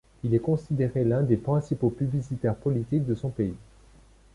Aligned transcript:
Il 0.23 0.33
est 0.33 0.39
considéré 0.39 1.03
l’un 1.03 1.21
des 1.21 1.37
principaux 1.37 1.91
publicitaires 1.91 2.55
politiques 2.55 3.05
de 3.05 3.13
son 3.13 3.29
pays. 3.29 3.53